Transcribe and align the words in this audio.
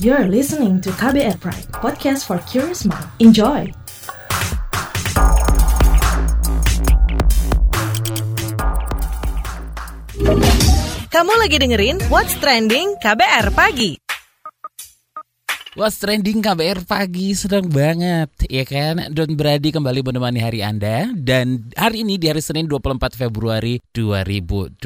You're 0.00 0.32
listening 0.32 0.80
to 0.80 0.88
KBR 0.96 1.36
Pride, 1.44 1.68
podcast 1.76 2.24
for 2.24 2.40
curious 2.48 2.88
mind. 2.88 3.04
Enjoy! 3.20 3.68
Kamu 11.12 11.32
lagi 11.36 11.60
dengerin 11.60 12.00
What's 12.08 12.32
Trending 12.40 12.96
KBR 12.96 13.52
Pagi. 13.52 14.09
What's 15.78 16.02
trending 16.02 16.42
KBR 16.42 16.82
pagi 16.82 17.30
sedang 17.30 17.70
banget. 17.70 18.26
Ya 18.50 18.66
kan? 18.66 19.06
Don 19.14 19.38
Brady 19.38 19.70
kembali 19.70 20.02
menemani 20.02 20.42
hari 20.42 20.66
Anda. 20.66 21.06
Dan 21.14 21.70
hari 21.78 22.02
ini 22.02 22.18
di 22.18 22.26
hari 22.26 22.42
Senin 22.42 22.66
24 22.66 22.98
Februari 23.14 23.78
2020 23.94 24.82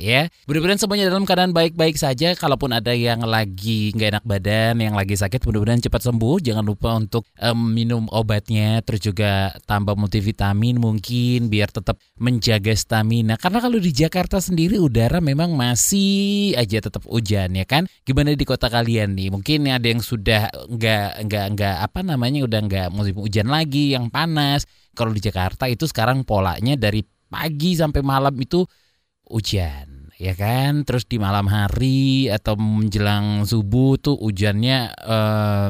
ya. 0.00 0.32
Mudah-mudahan 0.48 0.80
semuanya 0.80 1.12
dalam 1.12 1.28
keadaan 1.28 1.52
baik-baik 1.52 2.00
saja. 2.00 2.32
Kalaupun 2.32 2.72
ada 2.72 2.96
yang 2.96 3.20
lagi 3.28 3.92
nggak 3.92 4.16
enak 4.16 4.24
badan 4.24 4.80
Yang 4.80 4.96
lagi 4.96 5.14
sakit 5.20 5.44
mudah-mudahan 5.44 5.84
cepat 5.84 6.08
sembuh. 6.08 6.40
Jangan 6.40 6.64
lupa 6.64 6.96
untuk 6.96 7.28
um, 7.36 7.68
minum 7.68 8.08
obatnya 8.08 8.80
Terus 8.80 9.12
juga 9.12 9.52
tambah 9.68 9.92
multivitamin 9.92 10.80
mungkin 10.80 11.52
Biar 11.52 11.68
tetap 11.68 12.00
menjaga 12.16 12.72
stamina. 12.72 13.36
Karena 13.36 13.60
kalau 13.60 13.76
di 13.76 13.92
Jakarta 13.92 14.40
sendiri 14.40 14.80
udara 14.80 15.20
memang 15.20 15.52
masih 15.52 16.56
aja 16.56 16.80
tetap 16.80 17.04
hujan 17.04 17.52
ya 17.52 17.68
kan? 17.68 17.84
Gimana 18.08 18.32
di 18.32 18.46
kota 18.48 18.72
kalian 18.72 19.12
nih? 19.12 19.28
Mungkin 19.28 19.65
ada 19.74 19.86
yang 19.90 19.98
sudah 19.98 20.46
nggak 20.70 21.26
nggak 21.26 21.46
nggak 21.58 21.76
apa 21.82 22.00
namanya 22.06 22.46
udah 22.46 22.60
nggak 22.62 22.88
musim 22.94 23.18
hujan 23.18 23.50
lagi 23.50 23.96
yang 23.96 24.12
panas. 24.12 24.68
Kalau 24.94 25.10
di 25.10 25.18
Jakarta 25.18 25.66
itu 25.66 25.90
sekarang 25.90 26.22
polanya 26.22 26.78
dari 26.78 27.02
pagi 27.26 27.74
sampai 27.74 28.00
malam 28.06 28.34
itu 28.38 28.62
hujan 29.26 30.14
ya 30.16 30.32
kan? 30.38 30.86
Terus 30.86 31.04
di 31.10 31.16
malam 31.18 31.50
hari 31.50 32.30
atau 32.30 32.56
menjelang 32.56 33.44
subuh 33.44 34.00
tuh 34.00 34.16
hujannya 34.16 34.78
eh, 34.94 35.68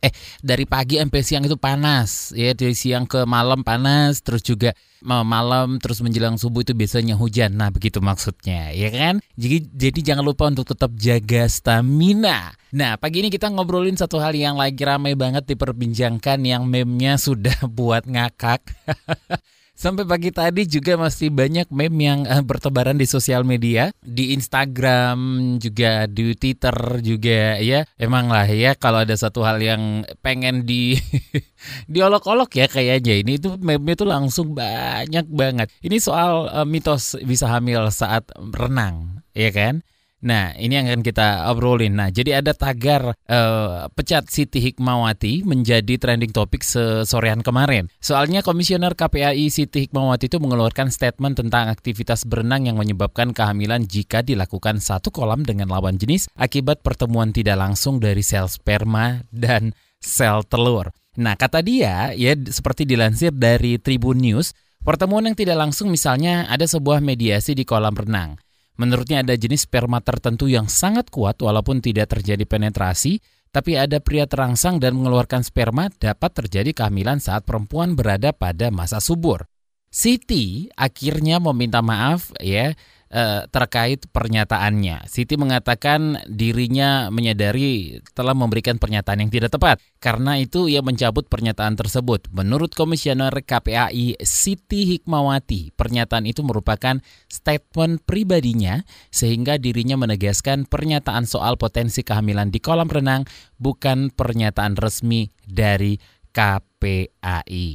eh 0.00 0.12
dari 0.40 0.64
pagi 0.64 0.96
sampai 0.96 1.20
siang 1.20 1.44
itu 1.44 1.56
panas 1.60 2.32
ya. 2.32 2.56
Dari 2.56 2.72
siang 2.72 3.04
ke 3.04 3.24
malam 3.28 3.60
panas 3.60 4.24
terus 4.24 4.40
juga 4.40 4.72
malam 5.00 5.80
terus 5.80 6.04
menjelang 6.04 6.36
subuh 6.36 6.64
itu 6.64 6.72
biasanya 6.76 7.16
hujan. 7.16 7.56
Nah 7.56 7.68
begitu 7.72 8.00
maksudnya 8.00 8.72
ya 8.72 8.88
kan? 8.92 9.24
Jadi 9.36 9.68
jadi 9.72 10.00
jangan 10.12 10.24
lupa 10.24 10.48
untuk 10.48 10.68
tetap 10.68 10.92
jaga 10.96 11.48
stamina. 11.48 12.52
Nah 12.72 12.96
pagi 12.96 13.24
ini 13.24 13.28
kita 13.28 13.52
ngobrolin 13.52 13.96
satu 13.96 14.20
hal 14.20 14.32
yang 14.36 14.56
lagi 14.56 14.80
ramai 14.84 15.16
banget 15.16 15.44
diperbincangkan 15.48 16.40
yang 16.44 16.64
meme-nya 16.64 17.20
sudah 17.20 17.56
buat 17.76 18.08
ngakak 18.08 18.64
Sampai 19.80 20.04
pagi 20.04 20.28
tadi 20.28 20.68
juga 20.68 21.00
masih 21.00 21.32
banyak 21.32 21.72
meme 21.72 22.04
yang 22.04 22.20
uh, 22.28 22.44
bertebaran 22.44 23.00
di 23.00 23.08
sosial 23.08 23.48
media, 23.48 23.88
di 24.04 24.36
Instagram 24.36 25.16
juga 25.56 26.04
di 26.04 26.36
Twitter 26.36 27.00
juga 27.00 27.56
ya. 27.56 27.88
Emang 27.96 28.28
lah 28.28 28.44
ya 28.44 28.76
kalau 28.76 29.00
ada 29.00 29.16
satu 29.16 29.40
hal 29.40 29.56
yang 29.56 30.04
pengen 30.20 30.68
di 30.68 31.00
diolok-olok 31.96 32.60
ya 32.60 32.68
kayaknya 32.68 33.24
ini 33.24 33.40
itu 33.40 33.56
meme 33.56 33.96
itu 33.96 34.04
langsung 34.04 34.52
banyak 34.52 35.24
banget. 35.32 35.72
Ini 35.80 35.96
soal 35.96 36.52
uh, 36.52 36.68
mitos 36.68 37.16
bisa 37.24 37.48
hamil 37.48 37.88
saat 37.88 38.28
renang, 38.36 39.24
ya 39.32 39.48
kan? 39.48 39.80
Nah, 40.20 40.52
ini 40.60 40.76
yang 40.76 40.84
akan 40.92 41.00
kita 41.00 41.48
obrolin. 41.48 41.96
Nah, 41.96 42.12
jadi 42.12 42.44
ada 42.44 42.52
tagar 42.52 43.16
uh, 43.16 43.88
pecat 43.96 44.28
Siti 44.28 44.60
Hikmawati 44.60 45.48
menjadi 45.48 45.96
trending 45.96 46.28
topik 46.28 46.60
sesorean 46.60 47.40
kemarin. 47.40 47.88
Soalnya 48.04 48.44
Komisioner 48.44 48.92
KPAI 48.92 49.48
Siti 49.48 49.88
Hikmawati 49.88 50.28
itu 50.28 50.36
mengeluarkan 50.36 50.92
statement 50.92 51.40
tentang 51.40 51.72
aktivitas 51.72 52.28
berenang 52.28 52.68
yang 52.68 52.76
menyebabkan 52.76 53.32
kehamilan 53.32 53.88
jika 53.88 54.20
dilakukan 54.20 54.76
satu 54.84 55.08
kolam 55.08 55.40
dengan 55.40 55.72
lawan 55.72 55.96
jenis 55.96 56.28
akibat 56.36 56.84
pertemuan 56.84 57.32
tidak 57.32 57.56
langsung 57.56 57.96
dari 57.96 58.20
sel 58.20 58.44
sperma 58.44 59.24
dan 59.32 59.72
sel 60.04 60.44
telur. 60.44 60.92
Nah, 61.16 61.32
kata 61.32 61.64
dia, 61.64 62.12
ya 62.12 62.36
seperti 62.36 62.84
dilansir 62.84 63.32
dari 63.32 63.80
Tribun 63.80 64.20
News, 64.20 64.52
pertemuan 64.84 65.24
yang 65.24 65.36
tidak 65.36 65.56
langsung 65.56 65.88
misalnya 65.88 66.44
ada 66.44 66.68
sebuah 66.68 67.00
mediasi 67.00 67.56
di 67.56 67.64
kolam 67.64 67.96
renang. 67.96 68.36
Menurutnya 68.80 69.20
ada 69.20 69.36
jenis 69.36 69.68
sperma 69.68 70.00
tertentu 70.00 70.48
yang 70.48 70.64
sangat 70.64 71.12
kuat 71.12 71.36
walaupun 71.36 71.84
tidak 71.84 72.16
terjadi 72.16 72.48
penetrasi, 72.48 73.20
tapi 73.52 73.76
ada 73.76 74.00
pria 74.00 74.24
terangsang 74.24 74.80
dan 74.80 74.96
mengeluarkan 74.96 75.44
sperma 75.44 75.92
dapat 76.00 76.32
terjadi 76.32 76.72
kehamilan 76.72 77.20
saat 77.20 77.44
perempuan 77.44 77.92
berada 77.92 78.32
pada 78.32 78.72
masa 78.72 78.96
subur. 79.04 79.44
Siti 79.92 80.72
akhirnya 80.80 81.36
meminta 81.44 81.84
maaf 81.84 82.32
ya 82.40 82.72
eh, 83.10 83.42
terkait 83.50 84.06
pernyataannya. 84.08 85.10
Siti 85.10 85.34
mengatakan 85.34 86.22
dirinya 86.30 87.10
menyadari 87.10 87.98
telah 88.14 88.32
memberikan 88.32 88.78
pernyataan 88.78 89.26
yang 89.26 89.30
tidak 89.30 89.50
tepat. 89.54 89.82
Karena 89.98 90.38
itu 90.38 90.70
ia 90.70 90.80
mencabut 90.80 91.26
pernyataan 91.26 91.76
tersebut. 91.76 92.30
Menurut 92.32 92.72
Komisioner 92.72 93.34
KPAI 93.34 94.16
Siti 94.22 94.96
Hikmawati, 94.96 95.74
pernyataan 95.74 96.24
itu 96.24 96.40
merupakan 96.46 97.02
statement 97.28 98.06
pribadinya 98.06 98.80
sehingga 99.10 99.58
dirinya 99.60 99.98
menegaskan 100.00 100.64
pernyataan 100.70 101.26
soal 101.26 101.58
potensi 101.60 102.00
kehamilan 102.00 102.48
di 102.48 102.62
kolam 102.62 102.88
renang 102.88 103.26
bukan 103.60 104.08
pernyataan 104.14 104.78
resmi 104.78 105.28
dari 105.44 105.98
KPAI. 106.30 107.68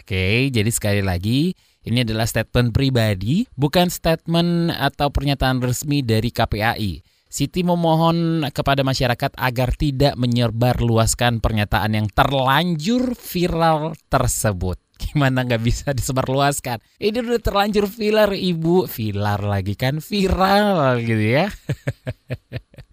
Oke, 0.00 0.50
jadi 0.50 0.70
sekali 0.74 1.06
lagi 1.06 1.54
ini 1.80 2.04
adalah 2.04 2.28
statement 2.28 2.76
pribadi, 2.76 3.48
bukan 3.56 3.88
statement 3.88 4.68
atau 4.76 5.08
pernyataan 5.08 5.64
resmi 5.64 6.04
dari 6.04 6.28
KPAI. 6.28 7.00
Siti 7.30 7.62
memohon 7.64 8.44
kepada 8.52 8.82
masyarakat 8.84 9.32
agar 9.38 9.72
tidak 9.78 10.18
menyebarluaskan 10.18 11.40
pernyataan 11.40 11.96
yang 11.96 12.06
terlanjur 12.12 13.16
viral 13.16 13.96
tersebut. 14.12 14.76
Gimana 15.08 15.46
nggak 15.46 15.62
bisa 15.64 15.96
disebarluaskan? 15.96 16.84
Ini 17.00 17.22
udah 17.24 17.40
terlanjur 17.40 17.88
viral, 17.88 18.36
ibu. 18.36 18.84
Viral 18.84 19.40
lagi 19.48 19.72
kan, 19.72 20.04
viral 20.04 21.00
gitu 21.00 21.24
ya. 21.40 21.46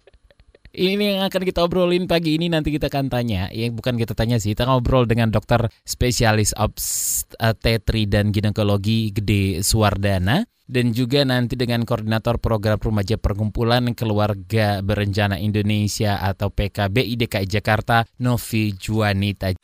ini 0.78 1.18
yang 1.18 1.26
akan 1.26 1.42
kita 1.42 1.66
obrolin 1.66 2.06
pagi 2.06 2.38
ini 2.38 2.46
nanti 2.46 2.70
kita 2.70 2.86
akan 2.86 3.10
tanya. 3.10 3.50
Ya 3.50 3.66
bukan 3.74 3.98
kita 3.98 4.14
tanya 4.14 4.38
sih 4.38 4.54
kita 4.54 4.70
ngobrol 4.70 5.10
dengan 5.10 5.34
dokter 5.34 5.66
spesialis 5.82 6.54
obstetri 6.54 8.06
dan 8.06 8.30
ginekologi 8.30 9.10
Gede 9.10 9.66
Suwardana 9.66 10.46
dan 10.68 10.92
juga 10.92 11.24
nanti 11.24 11.56
dengan 11.56 11.82
koordinator 11.88 12.36
program 12.36 12.76
remaja 12.76 13.16
perkumpulan 13.16 13.96
keluarga 13.96 14.84
berencana 14.84 15.40
Indonesia 15.40 16.20
atau 16.20 16.52
PKBI 16.52 17.16
DKI 17.24 17.48
Jakarta 17.48 18.04
Novi 18.20 18.76
Juanita. 18.76 19.56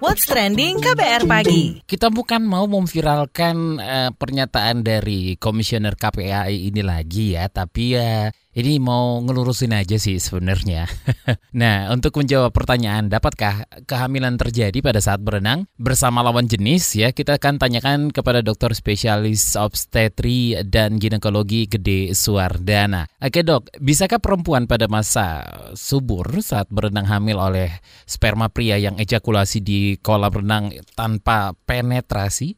What's 0.00 0.24
trending 0.24 0.80
KBR 0.80 1.28
pagi? 1.28 1.84
Kita 1.84 2.08
bukan 2.08 2.48
mau 2.48 2.64
memviralkan 2.64 3.76
uh, 3.76 4.10
pernyataan 4.16 4.80
dari 4.80 5.36
komisioner 5.36 5.92
KPAI 6.00 6.72
ini 6.72 6.80
lagi 6.80 7.36
ya, 7.36 7.52
tapi 7.52 8.00
ya 8.00 8.32
ini 8.50 8.82
mau 8.82 9.20
ngelurusin 9.22 9.76
aja 9.76 10.00
sih 10.00 10.18
sebenarnya. 10.18 10.88
nah, 11.60 11.92
untuk 11.92 12.16
menjawab 12.18 12.50
pertanyaan, 12.50 13.06
dapatkah 13.12 13.68
kehamilan 13.84 14.40
terjadi 14.40 14.74
pada 14.82 14.98
saat 14.98 15.22
berenang 15.22 15.68
bersama 15.78 16.24
lawan 16.24 16.48
jenis 16.48 16.96
ya? 16.96 17.12
Kita 17.12 17.36
akan 17.36 17.60
tanyakan 17.60 18.10
kepada 18.10 18.42
dokter 18.42 18.72
spesialis 18.74 19.54
obstetri 19.54 20.29
dan 20.66 20.96
ginekologi 20.96 21.66
Gede 21.66 22.14
Suardana. 22.14 23.06
Oke 23.18 23.42
dok, 23.42 23.68
bisakah 23.78 24.22
perempuan 24.22 24.64
pada 24.70 24.86
masa 24.86 25.44
subur 25.74 26.26
saat 26.40 26.70
berenang 26.70 27.06
hamil 27.06 27.38
oleh 27.38 27.70
sperma 28.06 28.50
pria 28.50 28.78
yang 28.78 28.96
ejakulasi 28.96 29.58
di 29.60 29.98
kolam 30.00 30.32
renang 30.32 30.64
tanpa 30.94 31.52
penetrasi? 31.66 32.54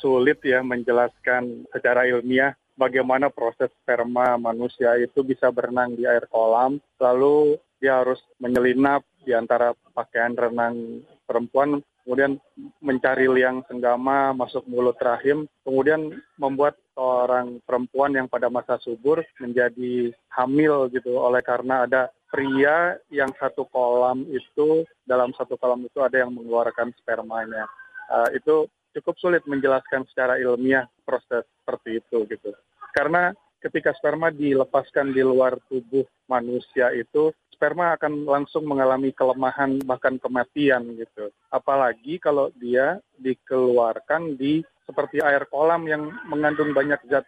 Sulit 0.00 0.44
ya 0.44 0.60
menjelaskan 0.60 1.64
secara 1.72 2.04
ilmiah 2.04 2.52
bagaimana 2.78 3.28
proses 3.28 3.72
sperma 3.82 4.38
manusia 4.38 4.94
itu 5.02 5.26
bisa 5.26 5.50
berenang 5.50 5.98
di 5.98 6.06
air 6.06 6.30
kolam, 6.30 6.78
lalu 7.02 7.58
dia 7.82 7.98
harus 7.98 8.22
menyelinap 8.38 9.02
di 9.26 9.34
antara 9.34 9.74
pakaian 9.92 10.38
renang 10.38 11.02
perempuan, 11.26 11.82
kemudian 12.08 12.40
mencari 12.80 13.28
liang 13.28 13.60
senggama 13.68 14.32
masuk 14.32 14.64
mulut 14.64 14.96
rahim, 14.96 15.44
kemudian 15.60 16.16
membuat 16.40 16.80
seorang 16.96 17.60
perempuan 17.68 18.16
yang 18.16 18.32
pada 18.32 18.48
masa 18.48 18.80
subur 18.80 19.20
menjadi 19.36 20.16
hamil 20.32 20.88
gitu 20.88 21.20
oleh 21.20 21.44
karena 21.44 21.84
ada 21.84 22.08
pria 22.32 22.96
yang 23.12 23.28
satu 23.36 23.68
kolam 23.68 24.24
itu 24.32 24.88
dalam 25.04 25.36
satu 25.36 25.60
kolam 25.60 25.84
itu 25.84 26.00
ada 26.00 26.24
yang 26.24 26.32
mengeluarkan 26.32 26.96
spermanya. 26.96 27.68
Uh, 28.08 28.32
itu 28.32 28.64
cukup 28.96 29.20
sulit 29.20 29.44
menjelaskan 29.44 30.08
secara 30.08 30.40
ilmiah 30.40 30.88
proses 31.04 31.44
seperti 31.60 32.00
itu 32.00 32.24
gitu. 32.24 32.56
Karena 32.96 33.36
ketika 33.58 33.94
sperma 33.94 34.30
dilepaskan 34.30 35.10
di 35.10 35.22
luar 35.22 35.58
tubuh 35.66 36.06
manusia 36.30 36.94
itu 36.94 37.34
sperma 37.58 37.98
akan 37.98 38.22
langsung 38.22 38.62
mengalami 38.70 39.10
kelemahan 39.10 39.82
bahkan 39.82 40.14
kematian 40.22 40.94
gitu. 40.94 41.34
Apalagi 41.50 42.22
kalau 42.22 42.54
dia 42.54 43.02
dikeluarkan 43.18 44.38
di 44.38 44.62
seperti 44.86 45.18
air 45.20 45.44
kolam 45.50 45.84
yang 45.90 46.06
mengandung 46.30 46.70
banyak 46.70 47.02
zat 47.10 47.26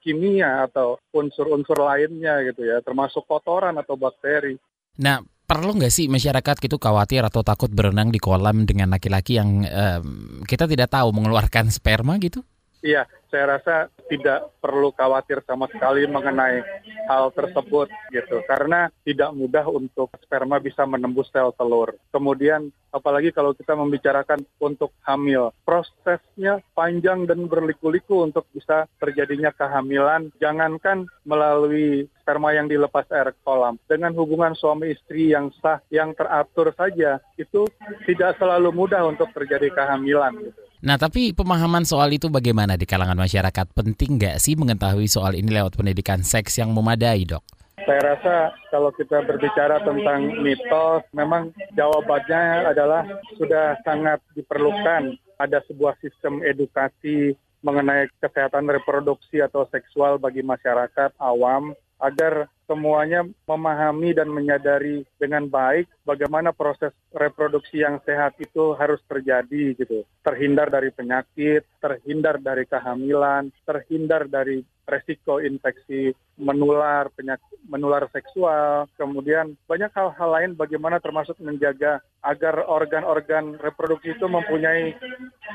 kimia 0.00 0.64
atau 0.64 0.96
unsur-unsur 1.12 1.76
lainnya 1.76 2.40
gitu 2.48 2.64
ya, 2.64 2.80
termasuk 2.80 3.28
kotoran 3.28 3.76
atau 3.76 3.98
bakteri. 3.98 4.56
Nah, 5.02 5.20
perlu 5.44 5.76
nggak 5.76 5.92
sih 5.92 6.08
masyarakat 6.08 6.56
gitu 6.62 6.80
khawatir 6.80 7.22
atau 7.22 7.44
takut 7.44 7.68
berenang 7.68 8.10
di 8.10 8.18
kolam 8.18 8.64
dengan 8.64 8.90
laki-laki 8.90 9.36
yang 9.36 9.62
um, 9.66 10.40
kita 10.48 10.64
tidak 10.66 10.90
tahu 10.90 11.12
mengeluarkan 11.12 11.68
sperma 11.68 12.16
gitu? 12.22 12.42
Iya, 12.86 13.02
saya 13.34 13.58
rasa 13.58 13.90
tidak 14.06 14.54
perlu 14.62 14.94
khawatir 14.94 15.42
sama 15.42 15.66
sekali 15.66 16.06
mengenai 16.06 16.62
hal 17.10 17.34
tersebut 17.34 17.90
gitu 18.14 18.38
karena 18.46 18.86
tidak 19.02 19.34
mudah 19.34 19.66
untuk 19.66 20.14
sperma 20.22 20.62
bisa 20.62 20.86
menembus 20.86 21.26
sel 21.34 21.50
telur. 21.58 21.98
Kemudian 22.14 22.70
apalagi 22.94 23.34
kalau 23.34 23.50
kita 23.58 23.74
membicarakan 23.74 24.46
untuk 24.62 24.94
hamil, 25.02 25.50
prosesnya 25.66 26.62
panjang 26.78 27.26
dan 27.26 27.50
berliku-liku 27.50 28.22
untuk 28.22 28.46
bisa 28.54 28.86
terjadinya 29.02 29.50
kehamilan. 29.50 30.30
Jangankan 30.38 31.10
melalui 31.26 32.06
sperma 32.22 32.54
yang 32.54 32.70
dilepas 32.70 33.10
air 33.10 33.34
kolam, 33.42 33.82
dengan 33.90 34.14
hubungan 34.14 34.54
suami 34.54 34.94
istri 34.94 35.34
yang 35.34 35.50
sah, 35.58 35.82
yang 35.90 36.14
teratur 36.14 36.70
saja, 36.78 37.18
itu 37.34 37.66
tidak 38.06 38.38
selalu 38.38 38.70
mudah 38.70 39.02
untuk 39.06 39.34
terjadi 39.34 39.74
kehamilan. 39.74 40.34
Gitu. 40.38 40.65
Nah, 40.86 40.94
tapi 41.02 41.34
pemahaman 41.34 41.82
soal 41.82 42.14
itu 42.14 42.30
bagaimana 42.30 42.78
di 42.78 42.86
kalangan 42.86 43.18
masyarakat? 43.18 43.74
Penting 43.74 44.22
nggak 44.22 44.38
sih 44.38 44.54
mengetahui 44.54 45.10
soal 45.10 45.34
ini 45.34 45.50
lewat 45.50 45.74
pendidikan 45.74 46.22
seks 46.22 46.62
yang 46.62 46.70
memadai, 46.70 47.26
dok? 47.26 47.42
Saya 47.82 48.14
rasa 48.14 48.54
kalau 48.70 48.94
kita 48.94 49.18
berbicara 49.26 49.82
tentang 49.82 50.30
mitos, 50.46 51.02
memang 51.10 51.50
jawabannya 51.74 52.70
adalah 52.70 53.02
sudah 53.34 53.74
sangat 53.82 54.22
diperlukan 54.38 55.18
ada 55.42 55.58
sebuah 55.66 55.98
sistem 55.98 56.38
edukasi 56.46 57.34
mengenai 57.66 58.06
kesehatan 58.22 58.70
reproduksi 58.70 59.42
atau 59.42 59.66
seksual 59.74 60.22
bagi 60.22 60.46
masyarakat 60.46 61.18
awam 61.18 61.74
agar 61.98 62.46
semuanya 62.66 63.22
memahami 63.46 64.10
dan 64.12 64.28
menyadari 64.28 65.06
dengan 65.16 65.46
baik 65.46 65.86
bagaimana 66.02 66.50
proses 66.50 66.92
reproduksi 67.14 67.80
yang 67.80 68.02
sehat 68.02 68.34
itu 68.42 68.74
harus 68.74 68.98
terjadi 69.06 69.78
gitu. 69.78 70.02
Terhindar 70.26 70.68
dari 70.68 70.90
penyakit, 70.90 71.62
terhindar 71.78 72.42
dari 72.42 72.66
kehamilan, 72.66 73.54
terhindar 73.64 74.26
dari 74.26 74.66
resiko 74.86 75.42
infeksi 75.42 76.14
menular, 76.38 77.10
penyakit 77.14 77.58
menular 77.66 78.06
seksual, 78.14 78.86
kemudian 78.94 79.58
banyak 79.66 79.90
hal-hal 79.90 80.30
lain 80.30 80.52
bagaimana 80.54 81.02
termasuk 81.02 81.34
menjaga 81.42 81.98
agar 82.22 82.62
organ-organ 82.66 83.58
reproduksi 83.58 84.14
itu 84.14 84.26
mempunyai 84.26 84.94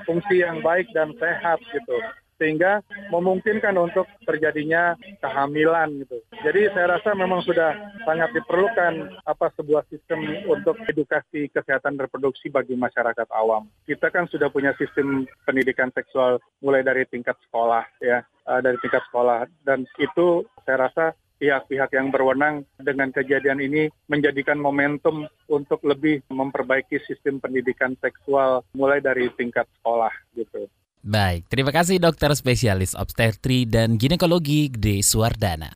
fungsi 0.04 0.44
yang 0.44 0.60
baik 0.60 0.88
dan 0.92 1.16
sehat 1.16 1.64
gitu 1.72 2.00
sehingga 2.42 2.82
memungkinkan 3.14 3.78
untuk 3.78 4.10
terjadinya 4.26 4.98
kehamilan 5.22 6.02
gitu. 6.02 6.18
Jadi 6.42 6.74
saya 6.74 6.98
rasa 6.98 7.14
memang 7.14 7.46
sudah 7.46 7.78
sangat 8.02 8.34
diperlukan 8.34 9.22
apa 9.30 9.54
sebuah 9.54 9.86
sistem 9.94 10.26
untuk 10.50 10.74
edukasi 10.90 11.54
kesehatan 11.54 12.02
reproduksi 12.02 12.50
bagi 12.50 12.74
masyarakat 12.74 13.30
awam. 13.30 13.70
Kita 13.86 14.10
kan 14.10 14.26
sudah 14.26 14.50
punya 14.50 14.74
sistem 14.82 15.30
pendidikan 15.46 15.94
seksual 15.94 16.42
mulai 16.66 16.82
dari 16.82 17.06
tingkat 17.06 17.38
sekolah 17.46 17.86
ya, 18.02 18.26
eh, 18.26 18.60
dari 18.66 18.82
tingkat 18.82 19.06
sekolah 19.14 19.46
dan 19.62 19.86
itu 20.02 20.42
saya 20.66 20.90
rasa 20.90 21.06
pihak-pihak 21.42 21.90
yang 21.98 22.14
berwenang 22.14 22.70
dengan 22.78 23.10
kejadian 23.10 23.58
ini 23.66 23.90
menjadikan 24.06 24.62
momentum 24.62 25.26
untuk 25.50 25.82
lebih 25.82 26.22
memperbaiki 26.30 27.02
sistem 27.10 27.42
pendidikan 27.42 27.98
seksual 27.98 28.62
mulai 28.78 29.02
dari 29.02 29.26
tingkat 29.34 29.66
sekolah 29.82 30.14
gitu. 30.38 30.70
Baik, 31.02 31.50
terima 31.50 31.74
kasih 31.74 31.98
dokter 31.98 32.30
spesialis 32.38 32.94
obstetri 32.94 33.66
dan 33.66 33.98
ginekologi 33.98 34.70
Gede 34.70 35.02
Suwardana. 35.02 35.74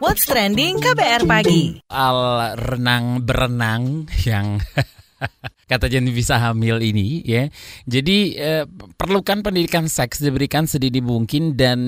What's 0.00 0.24
trending 0.24 0.80
KBR 0.80 1.28
pagi? 1.28 1.76
Al 1.92 2.56
renang 2.56 3.28
berenang 3.28 4.08
yang 4.24 4.56
kata 5.70 5.86
jadi 5.90 6.08
bisa 6.10 6.38
hamil 6.38 6.80
ini 6.80 7.22
ya. 7.24 7.50
Jadi 7.84 8.38
eh, 8.38 8.64
perlukan 8.96 9.42
pendidikan 9.42 9.86
seks 9.90 10.22
diberikan 10.22 10.64
sedini 10.64 11.02
mungkin 11.02 11.54
dan 11.58 11.78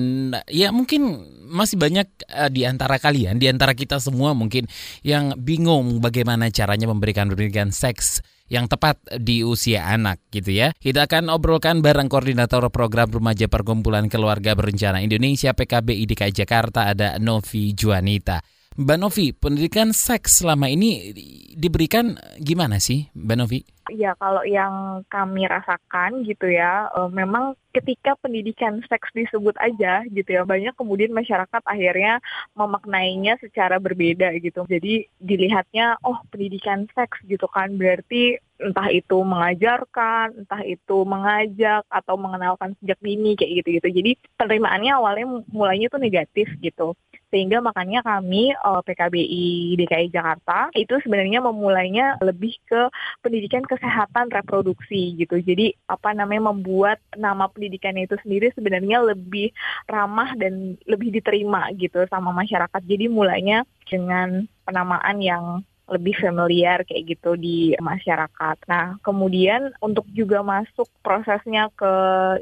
ya 0.47 0.69
mungkin 0.69 1.25
masih 1.51 1.79
banyak 1.79 2.07
eh, 2.29 2.49
di 2.51 2.63
antara 2.63 2.97
kalian, 3.01 3.37
di 3.41 3.47
antara 3.51 3.75
kita 3.75 3.99
semua 3.99 4.31
mungkin 4.37 4.67
yang 5.01 5.35
bingung 5.39 5.99
bagaimana 5.99 6.51
caranya 6.53 6.87
memberikan 6.91 7.27
pendidikan 7.31 7.73
seks 7.73 8.23
yang 8.51 8.67
tepat 8.67 8.99
di 9.23 9.47
usia 9.47 9.87
anak 9.87 10.19
gitu 10.27 10.51
ya. 10.51 10.75
Kita 10.75 11.07
akan 11.07 11.31
obrolkan 11.31 11.79
bareng 11.79 12.11
koordinator 12.11 12.67
program 12.67 13.07
Remaja 13.07 13.47
Perkumpulan 13.47 14.11
Keluarga 14.11 14.51
Berencana 14.59 14.99
Indonesia 14.99 15.55
PKBI 15.55 16.03
DKI 16.11 16.35
Jakarta 16.35 16.91
ada 16.91 17.15
Novi 17.15 17.71
Juanita. 17.71 18.43
Mbak 18.71 18.97
Novi, 19.03 19.35
pendidikan 19.35 19.91
seks 19.91 20.39
selama 20.39 20.71
ini 20.71 21.11
diberikan 21.59 22.15
gimana 22.39 22.79
sih 22.79 23.11
Mbak 23.11 23.35
Novi? 23.35 23.59
Ya 23.91 24.15
kalau 24.15 24.47
yang 24.47 25.03
kami 25.11 25.43
rasakan 25.43 26.23
gitu 26.23 26.47
ya, 26.47 26.87
uh, 26.95 27.11
memang 27.11 27.59
ketika 27.71 28.19
pendidikan 28.19 28.83
seks 28.85 29.09
disebut 29.15 29.55
aja 29.59 30.03
gitu 30.11 30.29
ya, 30.29 30.43
banyak 30.43 30.75
kemudian 30.75 31.15
masyarakat 31.15 31.63
akhirnya 31.63 32.19
memaknainya 32.53 33.39
secara 33.39 33.79
berbeda 33.79 34.35
gitu. 34.39 34.67
Jadi 34.67 35.07
dilihatnya, 35.19 35.99
oh 36.03 36.19
pendidikan 36.29 36.87
seks 36.91 37.23
gitu 37.25 37.47
kan 37.47 37.75
berarti 37.79 38.39
entah 38.61 38.87
itu 38.93 39.17
mengajarkan, 39.25 40.45
entah 40.45 40.61
itu 40.61 40.97
mengajak 41.01 41.81
atau 41.89 42.15
mengenalkan 42.15 42.77
sejak 42.79 42.99
dini 43.01 43.33
kayak 43.33 43.65
gitu-gitu. 43.65 43.87
Jadi 43.89 44.11
penerimaannya 44.37 44.91
awalnya 44.93 45.25
mulainya 45.49 45.89
tuh 45.89 45.99
negatif 45.99 46.47
gitu 46.61 46.93
sehingga 47.31 47.63
makanya 47.63 48.03
kami 48.03 48.51
eh, 48.51 48.81
PKBI 48.83 49.79
DKI 49.79 50.07
Jakarta 50.11 50.67
itu 50.75 50.99
sebenarnya 51.01 51.39
memulainya 51.39 52.19
lebih 52.19 52.59
ke 52.67 52.91
pendidikan 53.23 53.63
kesehatan 53.63 54.29
reproduksi 54.29 55.15
gitu. 55.15 55.39
Jadi 55.39 55.71
apa 55.87 56.11
namanya 56.11 56.51
membuat 56.51 56.99
nama 57.15 57.47
pendidikannya 57.61 58.09
itu 58.09 58.17
sendiri 58.25 58.49
sebenarnya 58.57 59.05
lebih 59.05 59.53
ramah 59.85 60.33
dan 60.33 60.81
lebih 60.89 61.13
diterima 61.13 61.69
gitu 61.77 62.01
sama 62.09 62.33
masyarakat. 62.33 62.81
Jadi 62.81 63.05
mulainya 63.05 63.61
dengan 63.85 64.49
penamaan 64.65 65.21
yang 65.21 65.61
lebih 65.91 66.15
familiar 66.17 66.87
kayak 66.87 67.03
gitu 67.13 67.35
di 67.35 67.75
masyarakat. 67.77 68.57
Nah, 68.65 68.95
kemudian 69.03 69.75
untuk 69.83 70.07
juga 70.15 70.39
masuk 70.39 70.87
prosesnya 71.03 71.67
ke 71.75 71.93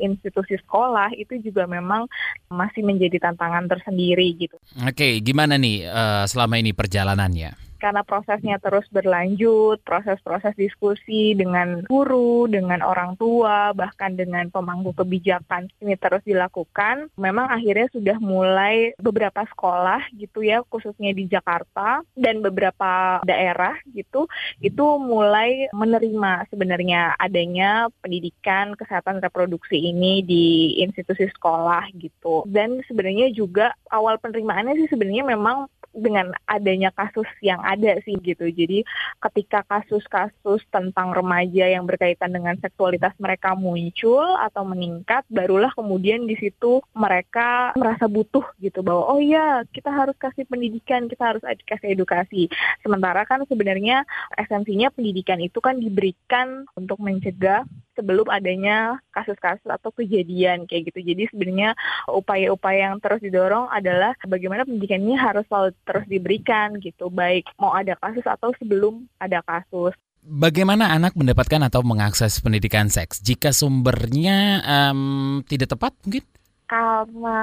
institusi 0.06 0.56
sekolah 0.62 1.12
itu 1.18 1.42
juga 1.42 1.66
memang 1.66 2.06
masih 2.54 2.86
menjadi 2.86 3.18
tantangan 3.18 3.66
tersendiri 3.66 4.38
gitu. 4.38 4.56
Oke, 4.86 5.18
gimana 5.26 5.58
nih 5.58 5.90
uh, 5.90 6.24
selama 6.30 6.62
ini 6.62 6.78
perjalanannya? 6.78 7.69
Karena 7.80 8.04
prosesnya 8.04 8.60
terus 8.60 8.86
berlanjut, 8.92 9.80
proses-proses 9.88 10.54
diskusi 10.60 11.34
dengan 11.34 11.88
guru, 11.88 12.46
dengan 12.52 12.84
orang 12.84 13.16
tua, 13.16 13.72
bahkan 13.72 14.14
dengan 14.20 14.52
pemangku 14.52 14.92
kebijakan 14.94 15.72
ini 15.80 15.96
terus 15.96 16.22
dilakukan. 16.28 17.08
Memang 17.16 17.48
akhirnya 17.48 17.88
sudah 17.96 18.18
mulai 18.20 18.94
beberapa 19.00 19.48
sekolah 19.48 20.12
gitu 20.20 20.44
ya, 20.44 20.62
khususnya 20.68 21.16
di 21.16 21.26
Jakarta 21.32 22.04
dan 22.14 22.44
beberapa 22.44 23.24
daerah 23.24 23.80
gitu, 23.96 24.28
itu 24.60 24.86
mulai 25.00 25.72
menerima 25.72 26.52
sebenarnya 26.52 27.16
adanya 27.16 27.88
pendidikan 28.04 28.76
kesehatan 28.76 29.24
reproduksi 29.24 29.80
ini 29.80 30.22
di 30.22 30.78
institusi 30.84 31.32
sekolah 31.32 31.90
gitu. 31.96 32.44
Dan 32.46 32.84
sebenarnya 32.86 33.32
juga 33.32 33.72
awal 33.90 34.20
penerimaannya 34.20 34.76
sih 34.84 34.90
sebenarnya 34.92 35.24
memang 35.24 35.72
dengan 36.00 36.32
adanya 36.48 36.90
kasus 36.96 37.28
yang 37.44 37.60
ada 37.62 38.00
sih 38.04 38.16
gitu. 38.24 38.48
Jadi 38.48 38.88
ketika 39.30 39.64
kasus-kasus 39.68 40.64
tentang 40.72 41.12
remaja 41.12 41.68
yang 41.68 41.84
berkaitan 41.86 42.34
dengan 42.34 42.56
seksualitas 42.58 43.14
mereka 43.20 43.54
muncul 43.54 44.24
atau 44.40 44.64
meningkat, 44.66 45.28
barulah 45.30 45.72
kemudian 45.76 46.26
di 46.26 46.40
situ 46.40 46.80
mereka 46.96 47.76
merasa 47.76 48.08
butuh 48.08 48.44
gitu 48.64 48.82
bahwa 48.82 49.12
oh 49.12 49.20
iya 49.20 49.64
kita 49.70 49.92
harus 49.92 50.16
kasih 50.18 50.48
pendidikan, 50.48 51.12
kita 51.12 51.36
harus 51.36 51.44
kasih 51.44 51.94
edukasi. 51.94 52.48
Sementara 52.82 53.28
kan 53.28 53.44
sebenarnya 53.46 54.08
esensinya 54.40 54.90
pendidikan 54.90 55.40
itu 55.44 55.60
kan 55.60 55.78
diberikan 55.78 56.66
untuk 56.74 56.98
mencegah 57.04 57.68
sebelum 58.00 58.32
adanya 58.32 58.96
kasus-kasus 59.12 59.68
atau 59.68 59.92
kejadian 59.92 60.64
kayak 60.64 60.88
gitu. 60.88 61.04
Jadi 61.04 61.28
sebenarnya 61.36 61.76
upaya-upaya 62.08 62.96
yang 62.96 63.04
terus 63.04 63.20
didorong 63.20 63.68
adalah 63.68 64.16
bagaimana 64.24 64.64
pendidikan 64.64 65.04
ini 65.04 65.20
harus 65.20 65.44
selalu 65.52 65.76
terus 65.84 66.08
diberikan 66.08 66.80
gitu, 66.80 67.12
baik 67.12 67.52
mau 67.60 67.76
ada 67.76 68.00
kasus 68.00 68.24
atau 68.24 68.56
sebelum 68.56 69.04
ada 69.20 69.44
kasus. 69.44 69.92
Bagaimana 70.24 70.96
anak 70.96 71.16
mendapatkan 71.16 71.60
atau 71.68 71.84
mengakses 71.84 72.40
pendidikan 72.40 72.88
seks 72.88 73.20
jika 73.20 73.52
sumbernya 73.52 74.64
um, 74.64 75.44
tidak 75.44 75.76
tepat 75.76 75.92
mungkin? 76.08 76.24
Karena 76.70 77.40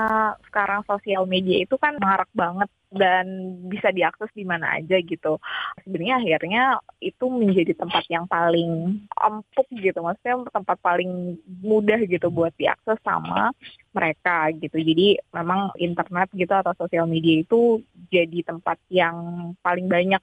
sekarang 0.46 0.86
sosial 0.86 1.26
media 1.26 1.58
itu 1.66 1.74
kan 1.74 1.98
marak 1.98 2.30
banget 2.30 2.70
dan 2.94 3.26
bisa 3.66 3.90
diakses 3.90 4.30
di 4.30 4.46
mana 4.46 4.78
aja 4.78 5.02
gitu. 5.02 5.42
Sebenarnya 5.82 6.22
akhirnya 6.22 6.64
itu 7.02 7.26
menjadi 7.26 7.74
tempat 7.74 8.06
yang 8.06 8.30
paling 8.30 9.02
empuk 9.10 9.66
gitu, 9.74 9.98
maksudnya 9.98 10.46
tempat 10.54 10.78
paling 10.78 11.34
mudah 11.66 11.98
gitu 12.06 12.30
buat 12.30 12.54
diakses 12.54 13.02
sama 13.02 13.50
mereka 13.90 14.54
gitu. 14.54 14.78
Jadi 14.78 15.18
memang 15.34 15.74
internet 15.82 16.30
gitu 16.30 16.54
atau 16.54 16.72
sosial 16.78 17.10
media 17.10 17.42
itu 17.42 17.82
jadi 18.14 18.46
tempat 18.46 18.78
yang 18.94 19.50
paling 19.58 19.90
banyak 19.90 20.22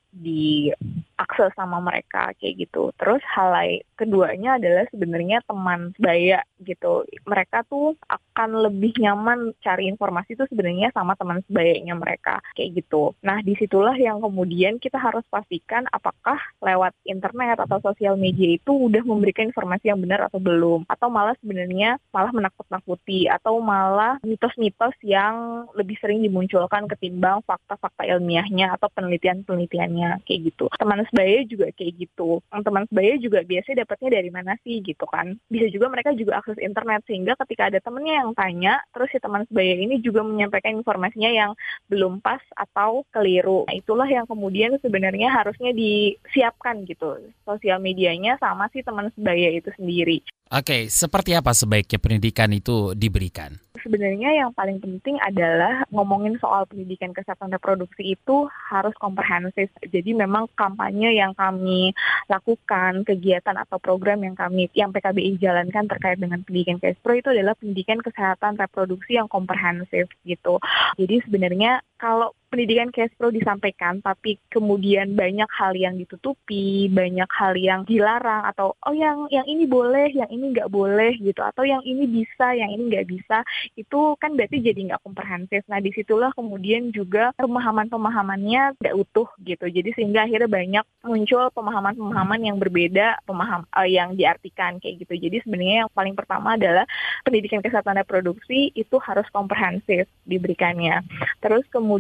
diakses 1.24 1.56
sama 1.56 1.80
mereka 1.80 2.36
kayak 2.36 2.68
gitu. 2.68 2.92
Terus 3.00 3.24
hal 3.32 3.56
lain 3.56 3.80
keduanya 3.96 4.60
adalah 4.60 4.84
sebenarnya 4.92 5.40
teman 5.48 5.96
sebaya 5.96 6.44
gitu. 6.60 7.08
Mereka 7.24 7.64
tuh 7.72 7.96
akan 8.12 8.68
lebih 8.68 8.92
nyaman 9.00 9.56
cari 9.64 9.88
informasi 9.88 10.36
itu 10.36 10.44
sebenarnya 10.52 10.92
sama 10.92 11.16
teman 11.16 11.40
sebayanya 11.48 11.96
mereka 11.96 12.44
kayak 12.60 12.84
gitu. 12.84 13.16
Nah, 13.24 13.40
di 13.40 13.56
situlah 13.56 13.96
yang 13.96 14.20
kemudian 14.20 14.84
kita 14.84 15.00
harus 15.00 15.24
pastikan 15.32 15.88
apakah 15.96 16.36
lewat 16.60 16.92
internet 17.08 17.64
atau 17.64 17.80
sosial 17.80 18.20
media 18.20 18.60
itu 18.60 18.72
udah 18.76 19.04
memberikan 19.08 19.48
informasi 19.48 19.88
yang 19.88 20.04
benar 20.04 20.28
atau 20.28 20.44
belum, 20.44 20.84
atau 20.92 21.08
malah 21.08 21.40
sebenarnya 21.40 21.96
malah 22.12 22.36
menakut-nakuti, 22.36 23.32
atau 23.32 23.64
malah 23.64 24.20
mitos-mitos 24.28 24.96
yang 25.06 25.66
lebih 25.78 25.96
sering 26.04 26.20
dimunculkan 26.20 26.90
ketimbang 26.92 27.40
fakta-fakta 27.48 28.04
ilmiahnya 28.04 28.76
atau 28.76 28.92
penelitian-penelitiannya 28.92 30.26
kayak 30.28 30.42
gitu. 30.52 30.68
Teman 30.76 31.06
sebaya 31.14 31.46
juga 31.46 31.70
kayak 31.78 31.94
gitu. 32.02 32.42
Teman 32.50 32.90
sebaya 32.90 33.14
juga 33.22 33.46
biasanya 33.46 33.86
dapatnya 33.86 34.10
dari 34.18 34.30
mana 34.34 34.58
sih 34.66 34.82
gitu 34.82 35.06
kan. 35.06 35.38
Bisa 35.46 35.70
juga 35.70 35.94
mereka 35.94 36.18
juga 36.18 36.42
akses 36.42 36.58
internet 36.58 37.06
sehingga 37.06 37.38
ketika 37.46 37.70
ada 37.70 37.78
temennya 37.78 38.26
yang 38.26 38.34
tanya, 38.34 38.82
terus 38.90 39.14
si 39.14 39.22
teman 39.22 39.46
sebaya 39.46 39.78
ini 39.78 40.02
juga 40.02 40.26
menyampaikan 40.26 40.74
informasinya 40.74 41.30
yang 41.30 41.52
belum 41.94 42.18
pas 42.26 42.42
atau 42.58 43.06
keliru. 43.14 43.70
Nah, 43.70 43.78
itulah 43.78 44.10
yang 44.10 44.26
kemudian 44.26 44.82
sebenarnya 44.82 45.30
harusnya 45.30 45.70
disiapkan 45.70 46.82
gitu 46.90 47.22
sosial 47.46 47.78
medianya 47.78 48.42
sama 48.42 48.66
si 48.74 48.82
teman 48.82 49.14
sebaya 49.14 49.54
itu 49.54 49.70
sendiri. 49.78 50.26
Oke, 50.50 50.90
seperti 50.90 51.38
apa 51.38 51.54
sebaiknya 51.54 52.02
pendidikan 52.02 52.50
itu 52.50 52.98
diberikan? 52.98 53.63
Sebenarnya 53.84 54.32
yang 54.34 54.52
paling 54.56 54.80
penting 54.80 55.20
adalah 55.20 55.84
ngomongin 55.92 56.40
soal 56.40 56.64
pendidikan 56.66 57.12
kesehatan 57.12 57.52
reproduksi 57.52 58.16
itu 58.16 58.48
harus 58.72 58.96
komprehensif. 58.98 59.70
Jadi 59.84 60.16
memang 60.16 60.48
kampanye 60.56 61.14
yang 61.20 61.36
kami 61.36 61.92
lakukan, 62.32 63.04
kegiatan 63.04 63.60
atau 63.60 63.78
program 63.78 64.24
yang 64.24 64.34
kami 64.34 64.72
yang 64.74 64.96
PKBI 64.96 65.38
jalankan 65.38 65.86
terkait 65.92 66.18
dengan 66.18 66.42
pendidikan 66.42 66.80
KESPRO 66.80 67.14
itu 67.20 67.30
adalah 67.36 67.54
pendidikan 67.60 68.00
kesehatan 68.00 68.56
reproduksi 68.56 69.20
yang 69.20 69.28
komprehensif 69.28 70.08
gitu. 70.24 70.58
Jadi 70.96 71.20
sebenarnya 71.28 71.84
kalau 72.04 72.36
pendidikan 72.54 72.94
Kespro 72.94 73.34
disampaikan, 73.34 73.98
tapi 74.06 74.38
kemudian 74.54 75.18
banyak 75.18 75.50
hal 75.50 75.74
yang 75.74 75.98
ditutupi, 75.98 76.86
banyak 76.86 77.26
hal 77.34 77.58
yang 77.58 77.82
dilarang 77.82 78.46
atau 78.46 78.78
oh 78.86 78.94
yang 78.94 79.26
yang 79.34 79.42
ini 79.50 79.66
boleh, 79.66 80.14
yang 80.14 80.30
ini 80.30 80.54
nggak 80.54 80.70
boleh 80.70 81.18
gitu, 81.18 81.42
atau 81.42 81.66
yang 81.66 81.82
ini 81.82 82.06
bisa, 82.06 82.54
yang 82.54 82.70
ini 82.70 82.94
nggak 82.94 83.10
bisa, 83.10 83.42
itu 83.74 84.14
kan 84.22 84.38
berarti 84.38 84.62
jadi 84.62 84.94
nggak 84.94 85.02
komprehensif. 85.02 85.66
Nah 85.66 85.82
di 85.82 85.90
situlah 85.98 86.30
kemudian 86.38 86.94
juga 86.94 87.34
pemahaman-pemahamannya 87.42 88.78
tidak 88.78 88.96
utuh 89.02 89.30
gitu. 89.42 89.66
Jadi 89.66 89.90
sehingga 89.98 90.30
akhirnya 90.30 90.52
banyak 90.52 90.86
muncul 91.10 91.50
pemahaman-pemahaman 91.58 92.54
yang 92.54 92.62
berbeda, 92.62 93.18
pemaham 93.26 93.66
uh, 93.74 93.88
yang 93.90 94.14
diartikan 94.14 94.78
kayak 94.78 95.02
gitu. 95.02 95.18
Jadi 95.18 95.42
sebenarnya 95.42 95.90
yang 95.90 95.92
paling 95.98 96.14
pertama 96.14 96.54
adalah 96.54 96.86
pendidikan 97.26 97.66
kesehatan 97.66 97.98
reproduksi 97.98 98.70
itu 98.78 99.02
harus 99.02 99.26
komprehensif 99.34 100.06
diberikannya. 100.30 101.02
Terus 101.42 101.66
kemudian 101.74 101.93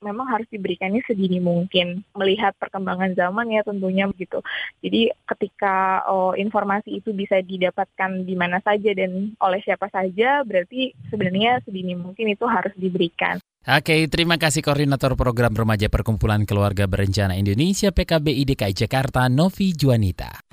memang 0.00 0.26
harus 0.26 0.48
diberikannya 0.48 1.02
sedini 1.04 1.38
mungkin 1.38 2.02
melihat 2.16 2.54
perkembangan 2.56 3.14
zaman 3.14 3.52
ya 3.52 3.62
tentunya 3.62 4.08
begitu. 4.08 4.42
Jadi 4.80 5.12
ketika 5.26 6.06
oh, 6.08 6.32
informasi 6.34 7.02
itu 7.02 7.10
bisa 7.14 7.38
didapatkan 7.42 8.24
di 8.24 8.34
mana 8.34 8.62
saja 8.64 8.90
dan 8.94 9.34
oleh 9.38 9.60
siapa 9.62 9.90
saja 9.90 10.42
berarti 10.46 10.94
sebenarnya 11.10 11.62
sedini 11.66 11.94
mungkin 11.98 12.32
itu 12.32 12.44
harus 12.48 12.72
diberikan. 12.74 13.38
Oke, 13.68 14.08
terima 14.08 14.40
kasih 14.40 14.64
Koordinator 14.64 15.12
Program 15.12 15.52
Remaja 15.52 15.92
Perkumpulan 15.92 16.48
Keluarga 16.48 16.88
Berencana 16.88 17.36
Indonesia 17.36 17.92
PKBI 17.92 18.48
DKI 18.48 18.72
Jakarta, 18.72 19.28
Novi 19.28 19.76
Juanita. 19.76 20.48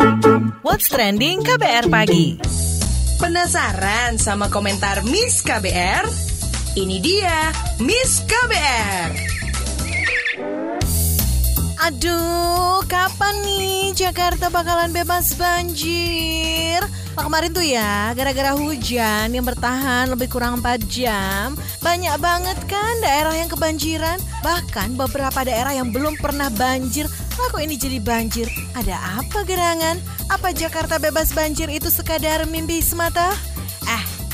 What's 0.66 0.92
Trending 0.92 1.40
KBR 1.46 1.88
Pagi 1.88 2.36
Penasaran 3.16 4.20
sama 4.20 4.52
komentar 4.52 5.08
Miss 5.08 5.40
KBR? 5.40 6.35
Ini 6.76 7.00
dia 7.00 7.56
Miss 7.80 8.20
KBR. 8.28 9.16
Aduh, 11.88 12.84
kapan 12.84 13.32
nih 13.48 13.96
Jakarta 13.96 14.52
bakalan 14.52 14.92
bebas 14.92 15.40
banjir? 15.40 16.84
Nah, 17.16 17.24
kemarin 17.24 17.56
tuh 17.56 17.64
ya, 17.64 18.12
gara-gara 18.12 18.60
hujan 18.60 19.32
yang 19.32 19.48
bertahan 19.48 20.12
lebih 20.12 20.28
kurang 20.28 20.60
4 20.60 20.84
jam, 20.92 21.56
banyak 21.80 22.12
banget 22.20 22.60
kan 22.68 23.00
daerah 23.00 23.32
yang 23.40 23.48
kebanjiran. 23.48 24.20
Bahkan 24.44 25.00
beberapa 25.00 25.48
daerah 25.48 25.72
yang 25.72 25.96
belum 25.96 26.20
pernah 26.20 26.52
banjir, 26.52 27.08
lah 27.40 27.48
kok 27.56 27.64
ini 27.64 27.80
jadi 27.80 28.04
banjir? 28.04 28.52
Ada 28.76 29.24
apa 29.24 29.48
gerangan? 29.48 29.96
Apa 30.28 30.52
Jakarta 30.52 31.00
bebas 31.00 31.32
banjir 31.32 31.72
itu 31.72 31.88
sekadar 31.88 32.44
mimpi 32.44 32.84
semata? 32.84 33.32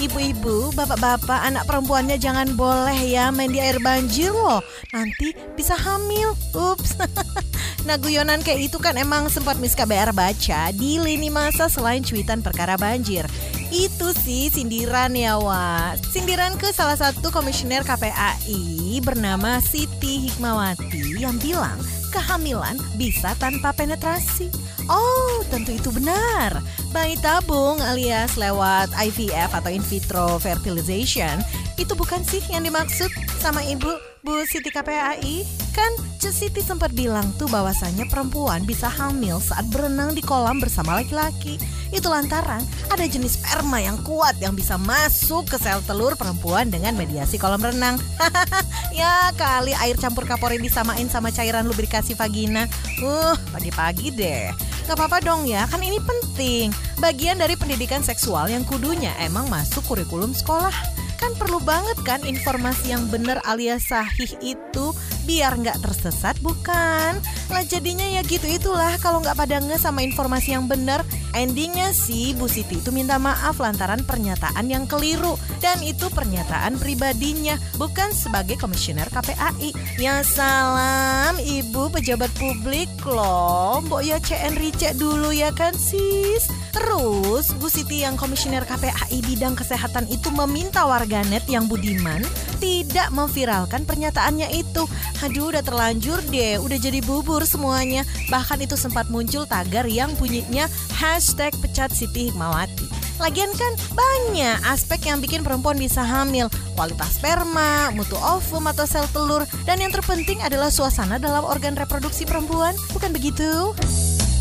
Ibu-ibu, 0.02 0.74
bapak-bapak, 0.74 1.46
anak 1.46 1.70
perempuannya 1.70 2.18
jangan 2.18 2.58
boleh 2.58 3.06
ya 3.06 3.30
main 3.30 3.54
di 3.54 3.62
air 3.62 3.78
banjir 3.78 4.34
loh. 4.34 4.58
Nanti 4.90 5.30
bisa 5.54 5.78
hamil. 5.78 6.34
Ups. 6.58 6.98
nah 7.86 8.02
guyonan 8.02 8.42
kayak 8.42 8.74
itu 8.74 8.82
kan 8.82 8.98
emang 8.98 9.30
sempat 9.30 9.62
Miss 9.62 9.78
KBR 9.78 10.10
baca 10.10 10.74
di 10.74 10.98
lini 10.98 11.30
masa 11.30 11.70
selain 11.70 12.02
cuitan 12.02 12.42
perkara 12.42 12.82
banjir. 12.82 13.30
Itu 13.70 14.10
sih 14.18 14.50
sindiran 14.50 15.14
ya 15.14 15.38
Wak. 15.38 16.02
Sindiran 16.10 16.58
ke 16.58 16.74
salah 16.74 16.98
satu 16.98 17.30
komisioner 17.30 17.86
KPAI 17.86 18.98
bernama 19.06 19.62
Siti 19.62 20.26
Hikmawati 20.26 21.22
yang 21.22 21.38
bilang 21.38 21.78
kehamilan 22.10 22.82
bisa 22.98 23.38
tanpa 23.38 23.70
penetrasi. 23.70 24.50
Oh, 24.90 25.46
tentu 25.54 25.78
itu 25.78 25.94
benar. 25.94 26.58
Bayi 26.92 27.16
tabung 27.24 27.80
alias 27.80 28.36
lewat 28.36 28.92
IVF 28.92 29.56
atau 29.56 29.72
in 29.72 29.80
vitro 29.80 30.36
fertilization 30.44 31.40
itu 31.80 31.96
bukan 31.96 32.20
sih 32.28 32.44
yang 32.52 32.68
dimaksud 32.68 33.08
sama 33.40 33.64
ibu 33.64 33.96
Bu 34.22 34.44
Siti 34.44 34.68
KPAI? 34.70 35.48
Kan 35.72 35.88
Cek 36.20 36.36
Siti 36.36 36.60
sempat 36.60 36.92
bilang 36.92 37.32
tuh 37.40 37.48
bahwasannya 37.48 38.12
perempuan 38.12 38.68
bisa 38.68 38.92
hamil 38.92 39.40
saat 39.40 39.66
berenang 39.72 40.12
di 40.12 40.20
kolam 40.20 40.60
bersama 40.60 41.00
laki-laki. 41.00 41.56
Itu 41.96 42.12
lantaran 42.12 42.62
ada 42.92 43.08
jenis 43.08 43.40
sperma 43.40 43.80
yang 43.80 43.96
kuat 44.04 44.36
yang 44.44 44.52
bisa 44.52 44.76
masuk 44.76 45.48
ke 45.48 45.58
sel 45.64 45.80
telur 45.88 46.20
perempuan 46.20 46.68
dengan 46.68 46.94
mediasi 47.00 47.40
kolam 47.40 47.64
renang. 47.64 47.98
ya 49.00 49.32
kali 49.40 49.72
air 49.80 49.96
campur 49.96 50.28
kaporin 50.28 50.60
disamain 50.60 51.08
sama 51.08 51.32
cairan 51.32 51.66
lubrikasi 51.66 52.20
vagina. 52.20 52.68
Uh, 53.00 53.34
pagi-pagi 53.56 54.12
deh. 54.12 54.71
Gak 54.90 54.98
apa-apa 54.98 55.22
dong 55.22 55.46
ya, 55.46 55.70
kan 55.70 55.80
ini 55.80 56.02
penting. 56.02 56.74
Bagian 56.98 57.38
dari 57.40 57.54
pendidikan 57.56 58.02
seksual 58.02 58.50
yang 58.50 58.66
kudunya 58.66 59.14
emang 59.22 59.48
masuk 59.48 59.86
kurikulum 59.86 60.34
sekolah. 60.34 60.74
Kan 61.22 61.38
perlu 61.38 61.62
banget 61.62 62.02
kan 62.02 62.22
informasi 62.26 62.98
yang 62.98 63.06
benar 63.14 63.38
alias 63.46 63.94
sahih 63.94 64.34
itu 64.42 64.86
biar 65.24 65.58
nggak 65.60 65.82
tersesat 65.84 66.38
bukan? 66.40 67.18
Lah 67.52 67.64
jadinya 67.68 68.08
ya 68.08 68.22
gitu 68.24 68.48
itulah 68.48 68.96
kalau 69.00 69.20
nggak 69.20 69.38
pada 69.38 69.60
nge 69.60 69.82
sama 69.82 70.02
informasi 70.02 70.56
yang 70.56 70.66
benar. 70.66 71.04
Endingnya 71.32 71.96
sih 71.96 72.36
Bu 72.36 72.52
Siti 72.52 72.84
itu 72.84 72.92
minta 72.92 73.16
maaf 73.16 73.56
lantaran 73.64 74.04
pernyataan 74.04 74.68
yang 74.68 74.84
keliru 74.84 75.40
dan 75.64 75.80
itu 75.80 76.12
pernyataan 76.12 76.76
pribadinya 76.76 77.56
bukan 77.80 78.12
sebagai 78.12 78.60
komisioner 78.60 79.08
KPAI. 79.08 79.72
Ya 79.96 80.20
salam 80.28 81.40
Ibu 81.40 81.88
pejabat 81.96 82.32
publik 82.36 82.92
loh, 83.08 83.80
Mbok 83.88 84.04
ya 84.04 84.20
CN 84.20 84.60
Ricek 84.60 85.00
dulu 85.00 85.32
ya 85.32 85.56
kan 85.56 85.72
sis. 85.72 86.52
Terus 86.72 87.52
Bu 87.60 87.68
Siti 87.68 88.04
yang 88.04 88.16
komisioner 88.16 88.68
KPAI 88.68 89.24
bidang 89.24 89.56
kesehatan 89.56 90.08
itu 90.12 90.32
meminta 90.36 90.84
warganet 90.88 91.44
yang 91.48 91.68
budiman 91.68 92.24
tidak 92.62 93.10
memviralkan 93.12 93.84
pernyataannya 93.84 94.54
itu. 94.54 94.86
Aduh 95.22 95.54
udah 95.54 95.62
terlanjur 95.62 96.18
deh, 96.34 96.58
udah 96.58 96.78
jadi 96.82 96.98
bubur 97.06 97.46
semuanya. 97.46 98.02
Bahkan 98.34 98.66
itu 98.66 98.74
sempat 98.74 99.06
muncul 99.14 99.46
tagar 99.46 99.86
yang 99.86 100.18
bunyinya 100.18 100.66
hashtag 100.98 101.54
pecat 101.62 101.94
Siti 101.94 102.34
Hikmawati. 102.34 102.90
Lagian 103.22 103.54
kan 103.54 103.74
banyak 103.94 104.58
aspek 104.66 105.06
yang 105.06 105.22
bikin 105.22 105.46
perempuan 105.46 105.78
bisa 105.78 106.02
hamil. 106.02 106.50
Kualitas 106.74 107.22
sperma, 107.22 107.94
mutu 107.94 108.18
ovum 108.18 108.66
atau 108.66 108.90
sel 108.90 109.06
telur. 109.14 109.46
Dan 109.62 109.78
yang 109.78 109.94
terpenting 109.94 110.42
adalah 110.42 110.74
suasana 110.74 111.22
dalam 111.22 111.46
organ 111.46 111.78
reproduksi 111.78 112.26
perempuan. 112.26 112.74
Bukan 112.90 113.14
begitu? 113.14 113.78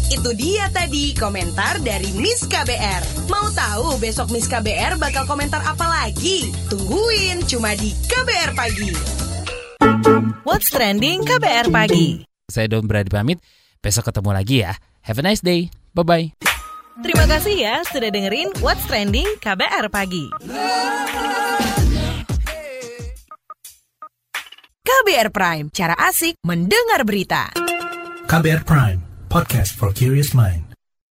Itu 0.08 0.32
dia 0.32 0.72
tadi 0.72 1.12
komentar 1.12 1.84
dari 1.84 2.08
Miss 2.16 2.48
KBR. 2.48 3.28
Mau 3.28 3.52
tahu 3.52 4.00
besok 4.00 4.32
Miss 4.32 4.48
KBR 4.48 4.96
bakal 4.96 5.28
komentar 5.28 5.60
apa 5.60 5.84
lagi? 5.84 6.48
Tungguin 6.72 7.44
cuma 7.44 7.76
di 7.76 7.92
KBR 8.08 8.56
Pagi. 8.56 9.29
What's 10.50 10.66
Trending 10.66 11.22
KBR 11.22 11.70
Pagi. 11.70 12.26
Saya 12.50 12.66
Don 12.66 12.82
Brady 12.90 13.06
pamit. 13.06 13.38
Besok 13.78 14.10
ketemu 14.10 14.34
lagi 14.34 14.66
ya. 14.66 14.74
Have 15.06 15.22
a 15.22 15.30
nice 15.30 15.38
day. 15.38 15.70
Bye-bye. 15.94 16.42
Terima 17.06 17.22
kasih 17.30 17.54
ya 17.54 17.86
sudah 17.86 18.10
dengerin 18.10 18.50
What's 18.58 18.82
Trending 18.90 19.38
KBR 19.38 19.86
Pagi. 19.94 20.26
KBR 24.82 25.30
Prime, 25.30 25.70
cara 25.70 25.94
asik 25.94 26.34
mendengar 26.42 27.06
berita. 27.06 27.54
KBR 28.26 28.66
Prime, 28.66 28.98
podcast 29.30 29.78
for 29.78 29.94
curious 29.94 30.34
mind. 30.34 30.69